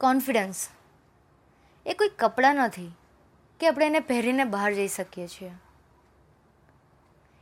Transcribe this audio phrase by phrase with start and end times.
[0.00, 0.68] Confidence.
[1.86, 2.92] એ કોઈ કપડાં નથી
[3.60, 5.52] કે આપણે એને પહેરીને બહાર જઈ શકીએ છીએ.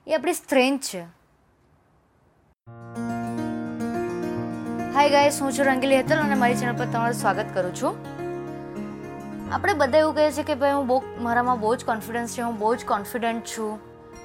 [0.07, 1.01] એ આપણી સ્ટ્રેન્થ છે.
[4.93, 8.15] હાય ગાઈસ હું છું રંગીલી હેતલ અને મારી ચેનલ પર તમારું સ્વાગત કરું છું.
[9.55, 12.59] આપણે બધા એવું કહીએ છીએ કે ભાઈ હું બહુ, મારામાં બહુ જ કોન્ફિડન્સ છે, હું
[12.59, 13.79] બહુ જ કોન્ફિડન્ટ છું.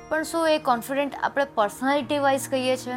[0.09, 2.95] પણ શું એ કોન્ફિડન્ટ આપણે પર્સનાલિટી વાઇઝ કહીએ છીએ?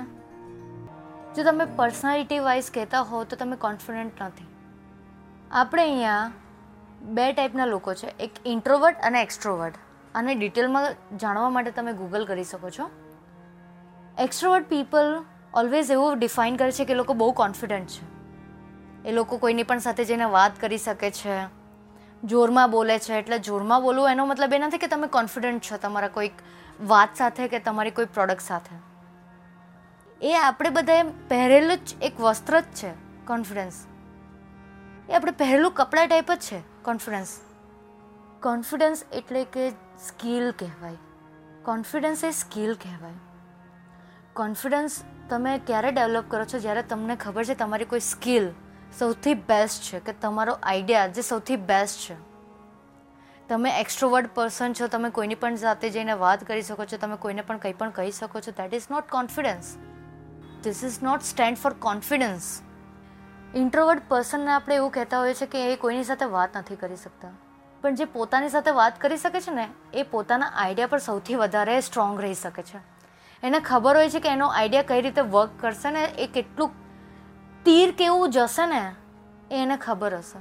[1.35, 4.52] જો તમે પર્સનાલિટી વાઇઝ કહેતા હો તો તમે કોન્ફિડન્ટ નથી.
[5.53, 6.31] આપણે અહીંયા
[7.03, 8.13] બે ટાઈપના લોકો છે.
[8.21, 9.75] એક ઇન્ટ્રોવર્ટ અને એક્સ્ટ્રોવર્ટ
[10.15, 12.91] આને ડિટેલમાં જાણવા માટે તમે ગૂગલ કરી શકો છો.
[14.19, 18.05] એક્સ્ટ્રોવર્ટ પીપલ ઓલવેઝ એવું ડિફાઇન કરે છે કે લોકો બહુ કોન્ફિડન્ટ છે.
[19.09, 21.37] એ લોકો કોઈની પણ સાથે જઈને વાત કરી શકે છે,
[22.25, 23.19] જોરમાં બોલે છે.
[23.19, 26.33] એટલે જોરમાં બોલવું એનો મતલબ એ નથી કે તમે કોન્ફિડન્ટ છો, તમારા કોઈક
[26.81, 28.75] વાત સાથે કે તમારી કોઈ પ્રોડક્ટ સાથે.
[30.23, 32.91] એ આપણે બધાએ પહેરેલું જ એક વસ્ત્ર જ છે
[33.27, 33.87] કોન્ફિડન્સ
[35.11, 37.41] એ આપણે પહેલું કપડાં ટાઈપ જ છે કોન્ફિડન્સ
[38.43, 39.71] કોન્ફિડન્સ એટલે કે
[40.07, 40.97] સ્કિલ કહેવાય.
[41.65, 43.13] કોન્ફિડન્સ એ સ્કિલ કહેવાય.
[44.33, 46.59] કોન્ફિડન્સ તમે ક્યારે ડેવલપ કરો છો?
[46.59, 48.51] જ્યારે તમને ખબર છે તમારી કોઈ સ્કિલ
[48.99, 52.17] સૌથી બેસ્ટ છે, કે તમારો આઈડિયા જે સૌથી બેસ્ટ છે.
[53.49, 57.43] તમે એક્સ્ટ્રોવર્ડ પર્સન છો, તમે કોઈની પણ સાથે જઈને વાત કરી શકો છો, તમે કોઈને
[57.43, 59.77] પણ કંઈ પણ કહી શકો છો that is not confidence
[60.65, 62.63] this is not stand for confidence
[63.55, 67.29] introvert પર્સનને આપણે એવું કહેતા હોઈએ છીએ કે એ કોઈની સાથે વાત નથી કરી શકતા.
[67.83, 71.81] પણ જે પોતાની સાથે વાત કરી શકે છે ને, એ પોતાના આઈડિયા પર સૌથી વધારે
[71.81, 72.79] સ્ટ્રોંગ રહી શકે છે.
[73.43, 76.71] એને ખબર હોય છે કે એનો આઈડિયા કઈ રીતે વર્ક કરશે ને, એ કેટલું
[77.65, 78.95] તીર કેવું જશે ને,
[79.51, 80.39] એ એને ખબર હશે.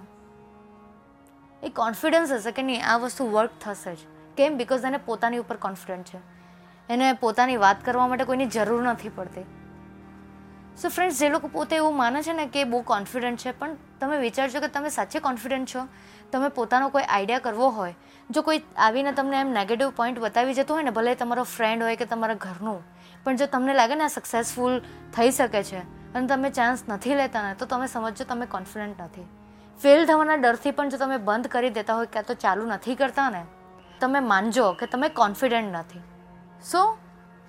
[1.65, 3.97] એ કોન્ફિડન્સ હશે કે નહીં, આ વસ્તુ વર્ક થશે જ.
[4.37, 4.57] કેમ?
[4.57, 6.19] બિકોઝ એને પોતાની ઉપર કોન્ફિડન્ટ છે.
[6.89, 9.60] એને પોતાની વાત કરવા માટે કોઈની જરૂર નથી પડતી.
[10.77, 14.17] સો ફ્રેન્ડ્સ જે લોકો પોતે એવું માને છે ને કે બહુ કોન્ફિડન્ટ છે, પણ તમે
[14.17, 15.87] વિચારજો કે તમે સાચે કોન્ફિડન્ટ છો.
[16.31, 17.93] તમે પોતાનો કોઈ આઈડિયા કરવો હોય,
[18.29, 21.95] જો કોઈ આવીને તમને એમ નેગેટિવ પોઈન્ટ બતાવી જતો હોય ને, ભલે તમારો ફ્રેન્ડ હોય
[21.95, 22.81] કે તમારા ઘરનું,
[23.23, 24.79] પણ જો તમને લાગે ને આ સક્સેસફુલ
[25.15, 25.83] થઈ શકે છે
[26.15, 29.27] અને તમે ચાન્સ નથી લેતા ને, તો તમે સમજજો તમે કોન્ફિડન્ટ નથી.
[29.79, 33.29] ફેલ થવાના ડરથી પણ જો તમે બંધ કરી દેતા હોય ક્યાં તો ચાલુ નથી કરતા
[33.29, 33.45] ને,
[33.99, 36.03] તમે માનજો કે તમે કોન્ફિડન્ટ નથી.
[36.63, 36.97] સો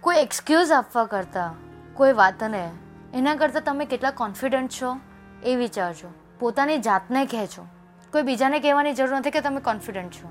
[0.00, 1.55] કોઈ એક્સક્યુઝ આપવા કરતાં,
[1.94, 2.71] કોઈ વાતને
[3.15, 4.97] એના કરતાં તમે કેટલા કોન્ફિડન્ટ છો
[5.43, 6.09] એ વિચારજો.
[6.39, 7.67] પોતાની જાતને કહેજો.
[8.12, 10.31] કોઈ બીજાને કહેવાની જરૂર નથી કે તમે કોન્ફિડન્ટ છો.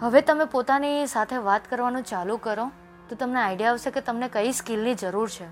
[0.00, 2.70] હવે તમે પોતાની સાથે વાત કરવાનું ચાલુ કરો,
[3.08, 5.46] તો તમને આઈડિયા આવશે કે તમને કઈ સ્કિલની જરૂર છે.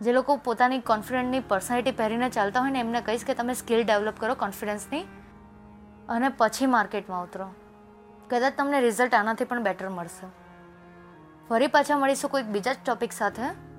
[0.00, 4.14] જે લોકો પોતાની કોન્ફિડન્ટની પર્સનાલિટી પહેરીને ચાલતા હોય ને, એમને કહીશ કે તમે સ્કિલ ડેવલપ
[4.18, 5.00] કરો કોન્ફિડન્સની
[6.08, 7.54] અને પછી માર્કેટમાં ઉતરો.
[8.30, 10.26] કદાચ તમને રિઝલ્ટ આનાથી પણ બેટર મળશે.
[11.48, 13.73] ફરી પાછા મળીશું કોઈક બીજા જ ટોપિક સાથે.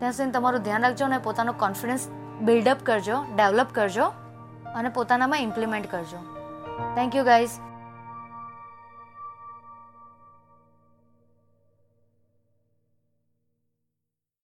[0.00, 2.08] ત્યાં સુધી તમારું ધ્યાન રાખજો અને પોતાનો કોન્ફિડન્સ
[2.40, 4.04] બિલ્ડઅપ કરજો ડેવલપ કરજો
[4.74, 6.20] અને પોતાનામાં ઇમ્પ્લિમેન્ટ કરજો.
[6.94, 7.50] Thank you guys